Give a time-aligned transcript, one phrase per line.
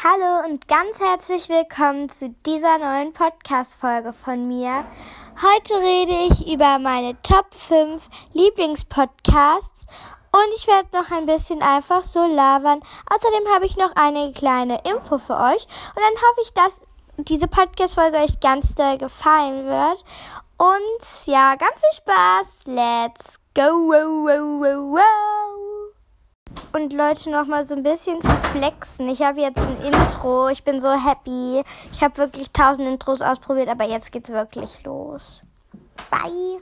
[0.00, 4.84] Hallo und ganz herzlich willkommen zu dieser neuen Podcast-Folge von mir.
[5.42, 9.86] Heute rede ich über meine Top 5 Lieblingspodcasts
[10.30, 12.80] und ich werde noch ein bisschen einfach so labern.
[13.12, 16.80] Außerdem habe ich noch eine kleine Info für euch und dann hoffe ich, dass
[17.16, 20.04] diese Podcast-Folge euch ganz doll gefallen wird.
[20.58, 22.66] Und ja, ganz viel Spaß.
[22.66, 24.28] Let's go.
[26.78, 29.08] Und Leute noch mal so ein bisschen zu flexen.
[29.08, 30.48] Ich habe jetzt ein Intro.
[30.48, 31.62] Ich bin so happy.
[31.92, 35.42] Ich habe wirklich tausend Intros ausprobiert, aber jetzt geht's wirklich los.
[36.10, 36.60] Bye.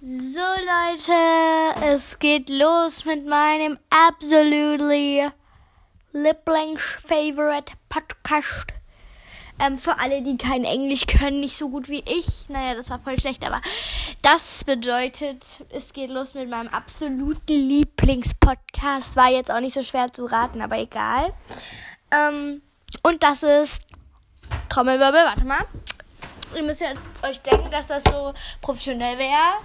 [0.00, 5.26] So Leute, es geht los mit meinem absolutely
[6.12, 8.81] Lieblings Favorite Podcast.
[9.62, 12.48] Ähm, für alle, die kein Englisch können, nicht so gut wie ich.
[12.48, 13.60] Naja, das war voll schlecht, aber
[14.20, 19.14] das bedeutet, es geht los mit meinem absoluten Lieblingspodcast.
[19.14, 21.32] War jetzt auch nicht so schwer zu raten, aber egal.
[22.10, 22.60] Ähm,
[23.04, 23.86] und das ist
[24.68, 25.64] Trommelwirbel, warte mal.
[26.56, 29.60] Ihr müsst jetzt euch denken, dass das so professionell wäre.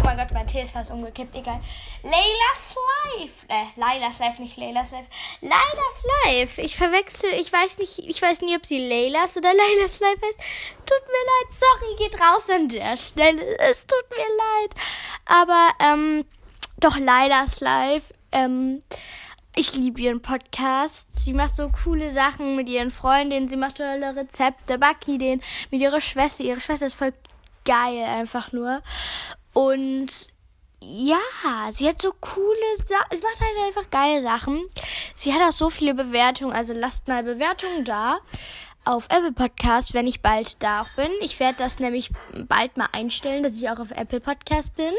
[0.00, 1.60] Oh mein Gott, mein Tee ist fast umgekippt, egal.
[2.02, 2.76] Layla's
[3.16, 3.46] Life.
[3.48, 5.08] Äh, Layla's Life, nicht Layla's Life.
[5.40, 6.60] Layla's Life.
[6.60, 10.38] Ich verwechsel, ich weiß nicht, ich weiß nie, ob sie Layla's oder Layla's Life heißt.
[10.86, 13.58] Tut mir leid, sorry, geht raus an der Stelle.
[13.58, 14.74] Es tut mir leid.
[15.26, 16.24] Aber, ähm,
[16.78, 18.82] doch Layla's Life, ähm,
[19.54, 21.12] ich liebe ihren Podcast.
[21.12, 23.50] Sie macht so coole Sachen mit ihren Freundinnen.
[23.50, 24.78] Sie macht tolle Rezepte.
[24.78, 26.42] Bucky den mit ihrer Schwester.
[26.42, 27.12] Ihre Schwester ist voll
[27.66, 28.82] geil, einfach nur.
[29.52, 30.28] Und
[30.84, 31.18] ja,
[31.72, 33.16] sie hat so coole Sachen.
[33.16, 34.62] Sie macht halt einfach geile Sachen.
[35.14, 36.52] Sie hat auch so viele Bewertungen.
[36.52, 38.18] Also lasst mal Bewertungen da
[38.84, 41.10] auf Apple Podcast, wenn ich bald da auch bin.
[41.20, 42.10] Ich werde das nämlich
[42.48, 44.92] bald mal einstellen, dass ich auch auf Apple Podcast bin.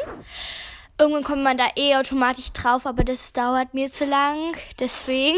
[0.98, 4.56] Irgendwann kommt man da eh automatisch drauf, aber das dauert mir zu lang.
[4.80, 5.38] Deswegen.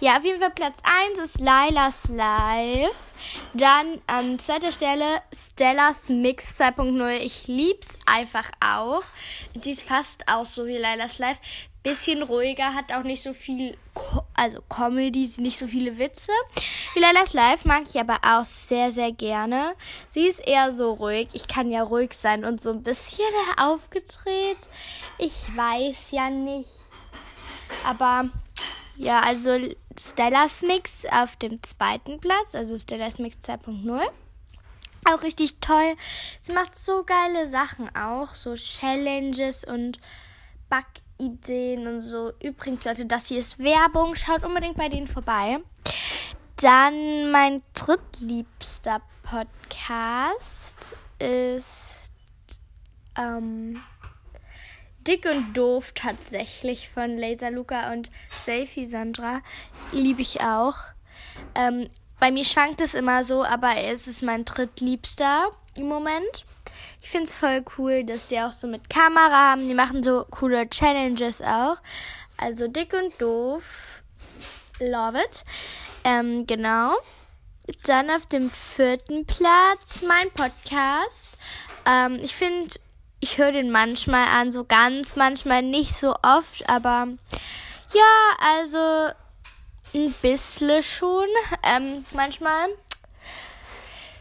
[0.00, 0.78] Ja, auf jeden Fall Platz
[1.10, 3.12] 1 ist Lilas Live.
[3.54, 7.18] Dann an ähm, zweiter Stelle Stellas Mix 2.0.
[7.18, 9.02] Ich lieb's einfach auch.
[9.54, 11.40] Sie ist fast auch so wie Lilas Live.
[11.82, 13.76] Bisschen ruhiger, hat auch nicht so viel,
[14.34, 16.32] also Comedy, nicht so viele Witze.
[16.94, 19.74] Wie Lilas Live mag ich aber auch sehr, sehr gerne.
[20.06, 21.28] Sie ist eher so ruhig.
[21.32, 23.24] Ich kann ja ruhig sein und so ein bisschen
[23.56, 24.58] aufgedreht.
[25.18, 26.70] Ich weiß ja nicht.
[27.84, 28.28] Aber
[28.98, 29.56] ja, also
[29.98, 34.00] Stellas Mix auf dem zweiten Platz, also Stellas Mix 2.0.
[35.04, 35.94] Auch richtig toll.
[36.40, 40.00] Sie macht so geile Sachen auch, so Challenges und
[40.68, 42.32] Backideen und so.
[42.42, 44.16] Übrigens, Leute, das hier ist Werbung.
[44.16, 45.60] Schaut unbedingt bei denen vorbei.
[46.56, 52.10] Dann mein drittliebster Podcast ist
[53.16, 53.80] ähm,
[55.08, 59.40] Dick und Doof tatsächlich von Laser Luca und Selfie Sandra.
[59.90, 60.76] Liebe ich auch.
[61.54, 61.88] Ähm,
[62.20, 66.44] bei mir schwankt es immer so, aber es ist mein drittliebster im Moment.
[67.00, 69.66] Ich finde es voll cool, dass die auch so mit Kamera haben.
[69.66, 71.78] Die machen so coole Challenges auch.
[72.36, 74.02] Also Dick und Doof.
[74.78, 75.42] Love it.
[76.04, 76.94] Ähm, genau.
[77.84, 81.30] Dann auf dem vierten Platz mein Podcast.
[81.86, 82.78] Ähm, ich finde
[83.20, 87.08] ich höre den manchmal an, so ganz manchmal nicht so oft, aber
[87.92, 89.12] ja, also
[89.94, 91.26] ein bisschen schon.
[91.62, 92.68] Ähm, manchmal.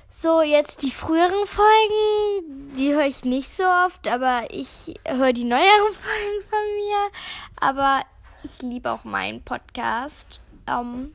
[0.09, 5.43] So, jetzt die früheren Folgen, die höre ich nicht so oft, aber ich höre die
[5.43, 7.11] neueren Folgen von mir.
[7.61, 8.01] Aber
[8.41, 10.41] ich liebe auch meinen Podcast.
[10.65, 11.13] Ähm,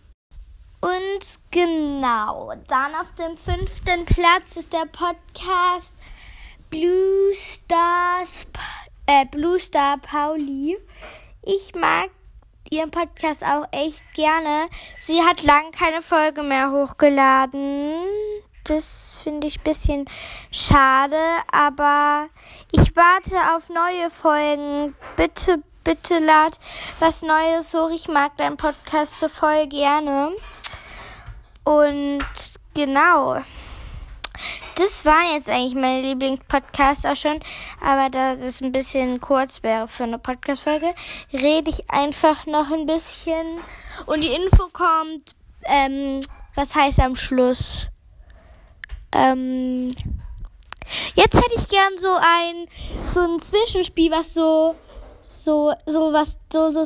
[0.80, 5.94] und genau, dann auf dem fünften Platz ist der Podcast
[6.72, 8.46] Blue Stars,
[9.04, 10.78] äh, Blue Star Pauli.
[11.42, 12.08] Ich mag
[12.70, 14.70] ihren Podcast auch echt gerne.
[14.96, 17.92] Sie hat lang keine Folge mehr hochgeladen.
[18.64, 20.08] Das finde ich ein bisschen
[20.50, 21.20] schade,
[21.52, 22.30] aber
[22.70, 24.96] ich warte auf neue Folgen.
[25.16, 26.58] Bitte, bitte lad
[27.00, 27.90] was Neues hoch.
[27.90, 30.32] Ich mag deinen Podcast so voll gerne.
[31.64, 32.24] Und
[32.72, 33.42] genau
[34.76, 37.40] das waren jetzt eigentlich meine Lieblingspodcasts auch schon.
[37.80, 40.94] Aber da das ein bisschen kurz wäre für eine Podcast-Folge,
[41.32, 43.58] rede ich einfach noch ein bisschen.
[44.06, 45.34] Und die Info kommt,
[45.64, 46.20] ähm,
[46.54, 47.88] was heißt am Schluss?
[49.12, 49.88] Ähm,
[51.14, 52.66] jetzt hätte ich gern so ein,
[53.12, 54.74] so ein Zwischenspiel, was so,
[55.22, 56.84] so, so was, so, so,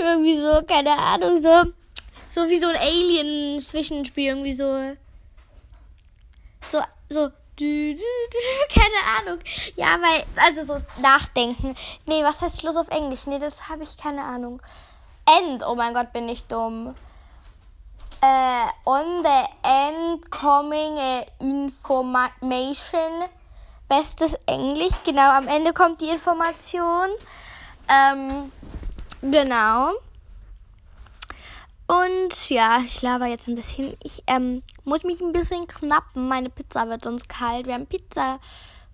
[0.00, 1.72] irgendwie so, keine Ahnung, so,
[2.28, 4.96] so wie so ein Alien-Zwischenspiel, irgendwie so
[6.68, 9.38] so, so, Keine Ahnung.
[9.76, 11.76] Ja, weil, also so nachdenken.
[12.06, 13.26] Nee, was heißt Schluss auf Englisch?
[13.26, 14.60] Nee, das habe ich keine Ahnung.
[15.38, 15.62] End.
[15.66, 16.94] Oh mein Gott, bin ich dumm.
[18.20, 23.24] Äh, on the end coming uh, information.
[23.88, 24.94] Bestes Englisch.
[25.04, 27.10] Genau, am Ende kommt die Information.
[27.88, 28.50] Ähm,
[29.22, 29.92] genau.
[31.86, 33.96] Und ja, ich laber jetzt ein bisschen.
[34.02, 36.28] Ich ähm, muss mich ein bisschen knappen.
[36.28, 37.66] Meine Pizza wird sonst kalt.
[37.66, 38.40] Wir haben Pizza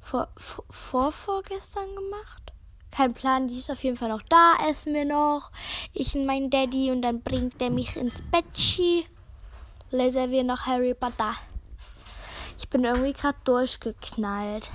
[0.00, 2.52] vor, vor, vor vorgestern gemacht.
[2.90, 4.54] Kein Plan, die ist auf jeden Fall noch da.
[4.69, 5.52] Essen wir noch.
[5.92, 6.90] Ich und mein Daddy.
[6.90, 9.06] Und dann bringt der mich ins Bettchi.
[9.92, 11.34] Lesen wir noch Harry Potter.
[12.58, 14.70] Ich bin irgendwie gerade durchgeknallt.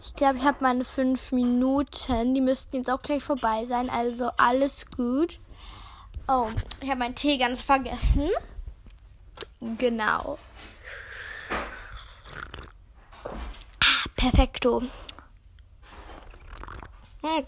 [0.00, 2.34] Ich glaube, ich habe meine fünf Minuten.
[2.34, 3.88] Die müssten jetzt auch gleich vorbei sein.
[3.88, 5.38] Also alles gut.
[6.26, 6.48] Oh,
[6.80, 8.30] ich habe meinen Tee ganz vergessen.
[9.60, 10.38] Genau.
[13.80, 14.82] Ah, perfekto.
[17.22, 17.46] Hm.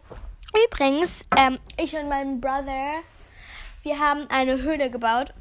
[0.65, 3.01] Übrigens, ähm, ich und mein Brother,
[3.83, 5.33] wir haben eine Höhle gebaut.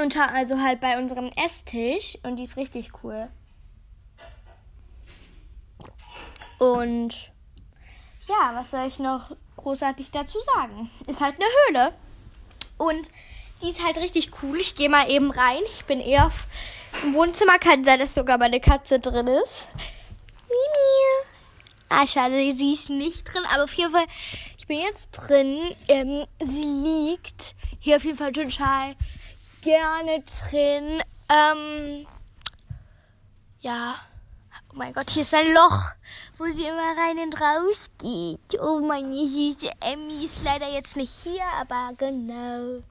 [0.00, 2.16] Und also halt bei unserem Esstisch.
[2.22, 3.28] Und die ist richtig cool.
[6.58, 7.32] Und
[8.28, 10.90] ja, was soll ich noch großartig dazu sagen?
[11.06, 12.05] Ist halt eine Höhle.
[12.78, 13.10] Und
[13.62, 14.58] die ist halt richtig cool.
[14.60, 15.62] Ich gehe mal eben rein.
[15.74, 16.46] Ich bin eher auf,
[17.02, 17.58] im Wohnzimmer.
[17.58, 19.66] Kann sein, dass sogar meine Katze drin ist.
[20.48, 21.36] Mimi.
[21.88, 23.42] Ah, schade, sie ist nicht drin.
[23.52, 24.06] Aber auf jeden Fall,
[24.58, 25.58] ich bin jetzt drin.
[25.88, 28.96] Ähm, sie liegt hier auf jeden Fall total
[29.62, 31.02] gerne drin.
[31.28, 32.06] Ähm,
[33.60, 33.96] ja.
[34.76, 35.92] Oh mein Gott, hier ist ein Loch,
[36.36, 38.60] wo sie immer rein und raus geht.
[38.60, 42.82] Oh, meine süße Emmy ist leider jetzt nicht hier, aber genau.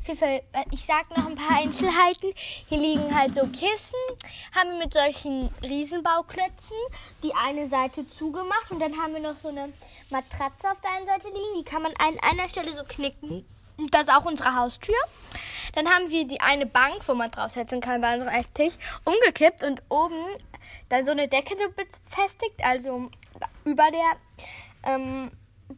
[0.00, 2.32] Auf jeden Fall, äh, ich sag noch ein paar Einzelheiten.
[2.34, 3.98] Hier liegen halt so Kissen,
[4.54, 6.78] haben wir mit solchen Riesenbauklötzen
[7.22, 9.74] die eine Seite zugemacht und dann haben wir noch so eine
[10.08, 11.58] Matratze auf der einen Seite liegen.
[11.58, 13.44] Die kann man an einer Stelle so knicken.
[13.90, 14.96] Das ist auch unsere Haustür.
[15.74, 18.74] Dann haben wir die eine Bank, wo man draufsetzen kann bei unserem Esstisch,
[19.04, 20.24] umgekippt und oben
[20.88, 23.10] dann so eine Decke so befestigt, also
[23.64, 25.30] über der ähm,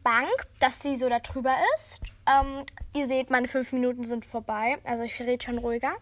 [0.03, 0.29] Bank,
[0.59, 2.01] dass sie so da drüber ist.
[2.27, 2.63] Ähm,
[2.95, 5.93] ihr seht, meine fünf Minuten sind vorbei, also ich rede schon ruhiger.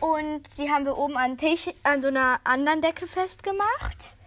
[0.00, 4.17] Und sie haben wir oben an, Tisch, an so einer anderen Decke festgemacht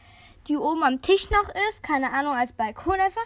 [0.48, 1.84] die oben am Tisch noch ist.
[1.84, 3.26] Keine Ahnung, als Balkon einfach.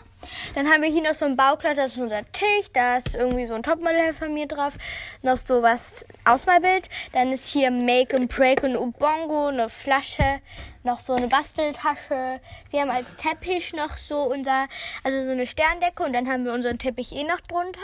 [0.54, 2.72] Dann haben wir hier noch so ein Bauklotz, das ist unser Tisch.
[2.74, 4.74] Da ist irgendwie so ein Topmodell von mir drauf.
[5.22, 6.90] Noch so was Ausmalbild.
[7.14, 10.42] Dann ist hier Make and Break und Ubongo, eine Flasche,
[10.84, 12.40] noch so eine Basteltasche.
[12.70, 14.68] Wir haben als Teppich noch so unser,
[15.04, 17.80] also so eine Sterndecke und dann haben wir unseren Teppich eh noch drunter.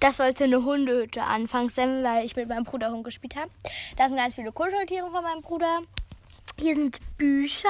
[0.00, 3.50] Das sollte eine Hundehütte anfangs sein, weil ich mit meinem Bruder Hund gespielt habe.
[3.96, 5.80] Da sind ganz viele Kuscheltiere von meinem Bruder.
[6.58, 7.68] Hier sind Bücher.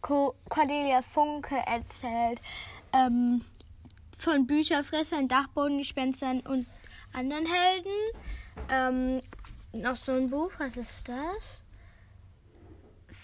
[0.00, 2.40] Cordelia Funke erzählt
[2.92, 3.44] ähm,
[4.18, 6.66] von Bücherfressern, Dachbodengespenstern und
[7.12, 7.90] anderen Helden.
[8.72, 9.20] Ähm,
[9.72, 11.62] noch so ein Buch, was ist das?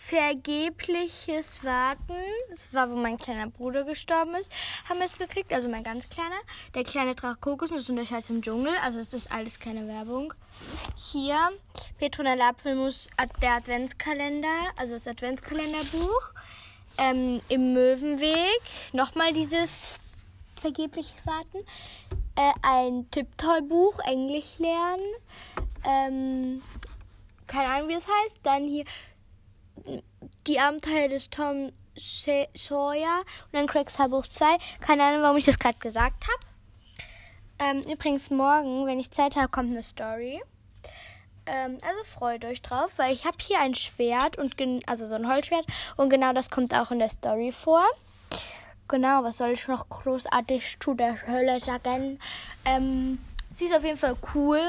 [0.04, 2.16] Vergebliches Warten.
[2.50, 4.52] Das war, wo mein kleiner Bruder gestorben ist.
[4.88, 6.34] Haben wir es gekriegt, also mein ganz kleiner.
[6.75, 8.72] Der kleine Drache Kokosnuss und der Schatz im Dschungel.
[8.84, 10.34] Also es ist alles keine Werbung.
[10.96, 11.38] Hier
[11.99, 13.08] Petronella Apfelmus,
[13.40, 16.32] der Adventskalender, also das Adventskalenderbuch.
[16.99, 18.61] Ähm, Im Möwenweg
[18.92, 19.99] nochmal dieses
[20.56, 21.59] vergebliches Warten.
[22.35, 25.04] Äh, ein Tipptoy-Buch, Englisch lernen.
[25.85, 26.62] Ähm,
[27.47, 28.40] keine Ahnung, wie es heißt.
[28.42, 28.85] Dann hier
[30.47, 34.47] die Abenteuer des Tom Sawyer und dann Craigs Tagebuch 2.
[34.81, 36.52] Keine Ahnung, warum ich das gerade gesagt habe.
[37.59, 40.43] Ähm, übrigens, morgen, wenn ich Zeit habe, kommt eine Story.
[41.47, 44.55] Ähm, also freut euch drauf, weil ich habe hier ein Schwert und
[44.87, 47.85] also so ein Holzschwert und genau das kommt auch in der Story vor.
[48.88, 52.21] Genau, was soll ich noch großartig zu der Hölle sagen?
[52.64, 53.19] Ähm,
[53.55, 54.61] sie ist auf jeden Fall cool.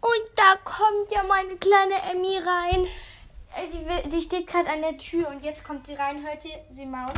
[0.00, 2.86] Und da kommt ja meine kleine Emmy rein.
[3.58, 6.24] Äh, sie, will, sie steht gerade an der Tür und jetzt kommt sie rein.
[6.24, 7.12] Hört sie Maus?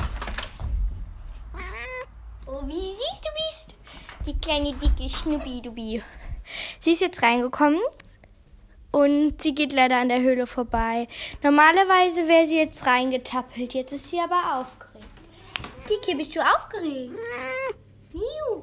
[2.46, 3.74] Oh, wie süß du bist.
[4.26, 6.02] Die kleine dicke Schnuppi-Dubi.
[6.80, 7.80] Sie ist jetzt reingekommen
[8.90, 11.06] und sie geht leider an der Höhle vorbei.
[11.42, 13.74] Normalerweise wäre sie jetzt reingetappelt.
[13.74, 15.06] Jetzt ist sie aber aufgeregt.
[15.88, 17.12] Dicke, bist du aufgeregt?
[18.12, 18.62] Miu.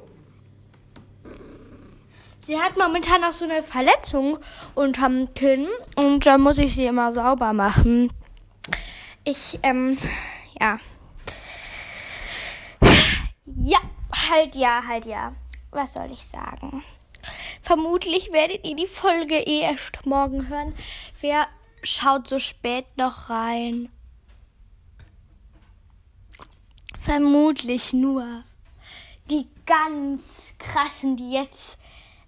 [2.48, 4.38] Sie hat momentan auch so eine Verletzung
[4.74, 8.10] unterm Kinn und da muss ich sie immer sauber machen.
[9.22, 9.98] Ich, ähm,
[10.58, 10.80] ja.
[13.44, 13.78] Ja,
[14.30, 15.34] halt ja, halt ja.
[15.72, 16.82] Was soll ich sagen?
[17.60, 20.74] Vermutlich werdet ihr die Folge eh erst morgen hören.
[21.20, 21.46] Wer
[21.82, 23.90] schaut so spät noch rein?
[26.98, 28.42] Vermutlich nur
[29.28, 30.22] die ganz
[30.58, 31.78] krassen, die jetzt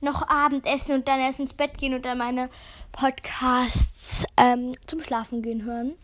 [0.00, 2.50] noch Abend essen und dann erst ins Bett gehen und dann meine
[2.92, 5.94] Podcasts ähm, zum Schlafen gehen hören.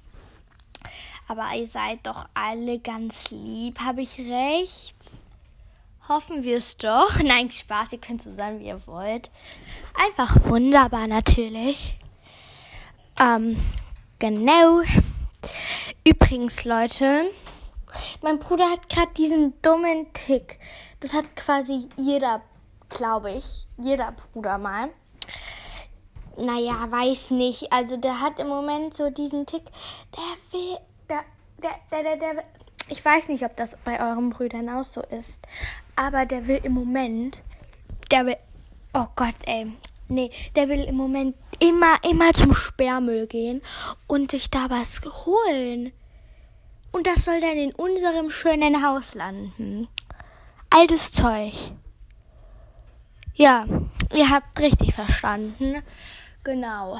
[1.28, 4.96] Aber ihr seid doch alle ganz lieb, habe ich recht?
[6.08, 7.18] Hoffen wir es doch.
[7.22, 9.30] Nein, Spaß, ihr könnt so sein, wie ihr wollt.
[10.06, 11.96] Einfach wunderbar natürlich.
[13.18, 13.58] Ähm,
[14.18, 14.82] genau.
[16.04, 17.30] Übrigens, Leute,
[18.22, 20.60] mein Bruder hat gerade diesen dummen Tick.
[21.00, 22.42] Das hat quasi jeder,
[22.88, 24.90] glaube ich, jeder Bruder mal.
[26.36, 27.72] Naja, weiß nicht.
[27.72, 29.64] Also der hat im Moment so diesen Tick.
[30.14, 30.76] Der will,
[31.08, 31.24] der,
[31.62, 32.44] der, der, der, der
[32.88, 35.40] ich weiß nicht, ob das bei euren Brüdern auch so ist.
[35.96, 37.42] Aber der will im Moment,
[38.10, 38.36] der will,
[38.94, 39.72] oh Gott, ey.
[40.08, 43.60] Nee, der will im Moment immer, immer zum Sperrmüll gehen
[44.06, 45.92] und sich da was holen.
[46.92, 49.88] Und das soll dann in unserem schönen Haus landen.
[50.70, 51.72] Altes Zeug.
[53.36, 53.66] Ja,
[54.14, 55.82] ihr habt richtig verstanden.
[56.42, 56.98] Genau.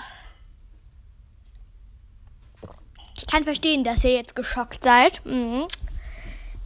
[3.17, 5.25] Ich kann verstehen, dass ihr jetzt geschockt seid.
[5.25, 5.67] Mhm.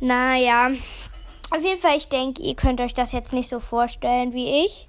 [0.00, 0.72] Naja,
[1.52, 4.88] auf jeden Fall, ich denke, ihr könnt euch das jetzt nicht so vorstellen wie ich.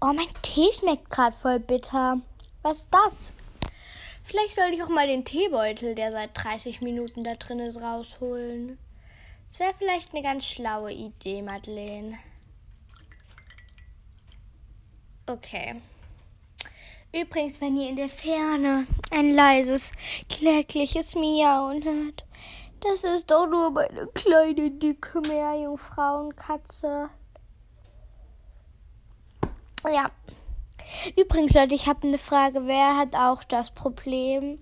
[0.00, 2.18] Oh, mein Tee schmeckt gerade voll bitter.
[2.62, 3.32] Was ist das?
[4.22, 8.78] Vielleicht sollte ich auch mal den Teebeutel, der seit 30 Minuten da drin ist, rausholen.
[9.48, 12.18] Das wäre vielleicht eine ganz schlaue Idee, Madeleine.
[15.26, 15.80] Okay.
[17.12, 19.92] Übrigens, wenn ihr in der Ferne ein leises,
[20.28, 22.24] klägliches Miauen hört,
[22.80, 27.08] das ist doch nur meine kleine, dicke Meerjungfrauenkatze.
[29.86, 30.10] Ja,
[31.16, 32.66] Übrigens, Leute, ich habe eine Frage.
[32.66, 34.58] Wer hat auch das Problem,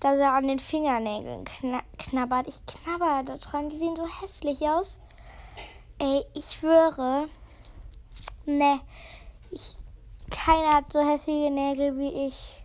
[0.00, 2.48] dass er an den Fingernägeln kna knabbert?
[2.48, 3.68] Ich knabber da dran.
[3.68, 5.00] Die sehen so hässlich aus.
[5.98, 7.28] Ey, ich schwöre.
[8.46, 8.80] Ne.
[9.50, 9.76] Ich,
[10.30, 12.62] keiner hat so hässliche Nägel wie ich.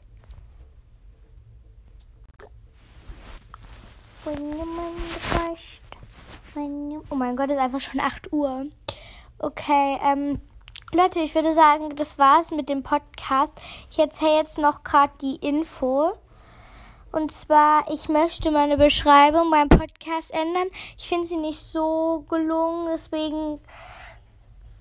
[7.09, 8.65] Oh mein Gott, ist einfach schon 8 Uhr.
[9.39, 10.39] Okay, ähm.
[10.93, 13.59] Leute, ich würde sagen, das war's mit dem Podcast.
[13.89, 16.13] Ich erzähle jetzt noch gerade die Info.
[17.11, 20.67] Und zwar, ich möchte meine Beschreibung beim Podcast ändern.
[20.95, 23.59] Ich finde sie nicht so gelungen, deswegen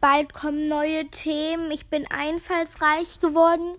[0.02, 1.70] bald kommen neue Themen.
[1.70, 3.76] Ich bin einfallsreich geworden.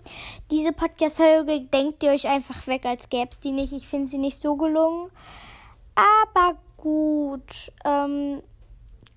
[0.49, 3.73] Diese Podcast-Folge denkt ihr euch einfach weg, als gäbe es die nicht.
[3.73, 5.11] Ich finde sie nicht so gelungen.
[5.95, 7.71] Aber gut.
[7.85, 8.41] Ähm,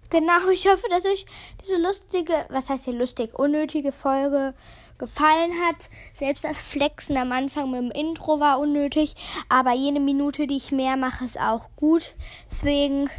[0.09, 1.27] Genau, ich hoffe, dass euch
[1.65, 4.55] diese lustige, was heißt hier lustig, unnötige Folge
[4.99, 5.89] gefallen hat.
[6.15, 9.15] Selbst das Flexen am Anfang mit dem Intro war unnötig,
[9.49, 12.15] aber jede Minute, die ich mehr mache, ist auch gut.
[12.49, 13.11] Deswegen,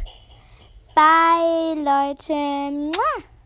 [0.94, 2.32] bye Leute.
[2.32, 3.37] Mua.